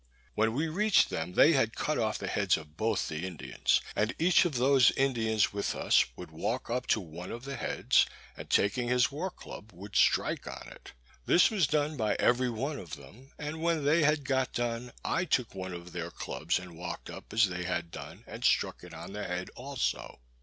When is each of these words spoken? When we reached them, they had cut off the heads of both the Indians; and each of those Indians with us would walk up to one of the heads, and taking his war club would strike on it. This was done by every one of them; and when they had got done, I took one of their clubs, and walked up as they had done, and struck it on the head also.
When 0.33 0.53
we 0.55 0.67
reached 0.67 1.11
them, 1.11 1.33
they 1.33 1.53
had 1.53 1.75
cut 1.75 1.99
off 1.99 2.17
the 2.17 2.25
heads 2.25 2.57
of 2.57 2.75
both 2.75 3.07
the 3.07 3.23
Indians; 3.23 3.81
and 3.95 4.15
each 4.17 4.45
of 4.45 4.55
those 4.55 4.89
Indians 4.89 5.53
with 5.53 5.75
us 5.75 6.03
would 6.15 6.31
walk 6.31 6.71
up 6.71 6.87
to 6.87 6.99
one 6.99 7.29
of 7.31 7.45
the 7.45 7.55
heads, 7.55 8.07
and 8.35 8.49
taking 8.49 8.87
his 8.87 9.11
war 9.11 9.29
club 9.29 9.71
would 9.73 9.95
strike 9.95 10.47
on 10.47 10.67
it. 10.71 10.93
This 11.27 11.51
was 11.51 11.67
done 11.67 11.97
by 11.97 12.15
every 12.15 12.49
one 12.49 12.79
of 12.79 12.95
them; 12.95 13.29
and 13.37 13.61
when 13.61 13.85
they 13.85 14.01
had 14.01 14.23
got 14.25 14.53
done, 14.53 14.91
I 15.05 15.23
took 15.23 15.53
one 15.53 15.71
of 15.71 15.91
their 15.91 16.09
clubs, 16.09 16.57
and 16.57 16.75
walked 16.75 17.11
up 17.11 17.31
as 17.31 17.47
they 17.47 17.65
had 17.65 17.91
done, 17.91 18.23
and 18.25 18.43
struck 18.43 18.83
it 18.83 18.95
on 18.95 19.13
the 19.13 19.23
head 19.25 19.51
also. 19.55 20.19